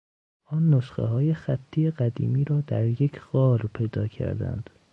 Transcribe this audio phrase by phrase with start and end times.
[0.45, 4.69] آن نسخههای خطی قدیمی را در یک غار پیدا کردند.